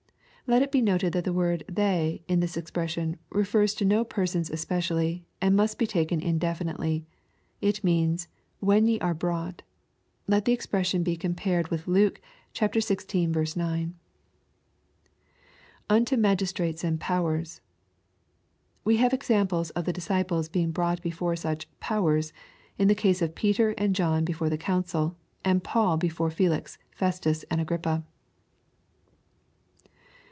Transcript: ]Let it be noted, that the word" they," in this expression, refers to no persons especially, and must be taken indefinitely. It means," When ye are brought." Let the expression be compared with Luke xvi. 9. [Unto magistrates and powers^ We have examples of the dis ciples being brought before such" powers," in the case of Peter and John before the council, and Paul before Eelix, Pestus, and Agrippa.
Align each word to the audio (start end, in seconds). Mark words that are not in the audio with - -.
]Let 0.51 0.61
it 0.61 0.71
be 0.73 0.81
noted, 0.81 1.13
that 1.13 1.23
the 1.23 1.31
word" 1.31 1.63
they," 1.79 2.23
in 2.27 2.41
this 2.41 2.57
expression, 2.57 3.15
refers 3.29 3.73
to 3.75 3.85
no 3.85 4.03
persons 4.03 4.49
especially, 4.49 5.23
and 5.41 5.55
must 5.55 5.79
be 5.79 5.87
taken 5.87 6.19
indefinitely. 6.19 7.05
It 7.61 7.81
means," 7.85 8.27
When 8.69 8.85
ye 8.85 8.99
are 8.99 9.13
brought." 9.13 9.61
Let 10.27 10.43
the 10.43 10.51
expression 10.51 11.03
be 11.03 11.15
compared 11.15 11.69
with 11.69 11.87
Luke 11.87 12.19
xvi. 12.53 13.55
9. 13.55 13.95
[Unto 15.89 16.17
magistrates 16.17 16.83
and 16.83 16.99
powers^ 16.99 17.61
We 18.83 18.97
have 18.97 19.13
examples 19.13 19.69
of 19.69 19.85
the 19.85 19.93
dis 19.93 20.09
ciples 20.09 20.51
being 20.51 20.71
brought 20.71 21.01
before 21.01 21.37
such" 21.37 21.65
powers," 21.79 22.33
in 22.77 22.89
the 22.89 22.93
case 22.93 23.21
of 23.21 23.35
Peter 23.35 23.69
and 23.77 23.95
John 23.95 24.25
before 24.25 24.49
the 24.49 24.57
council, 24.57 25.15
and 25.45 25.63
Paul 25.63 25.95
before 25.95 26.29
Eelix, 26.29 26.77
Pestus, 26.97 27.45
and 27.49 27.61
Agrippa. 27.61 28.03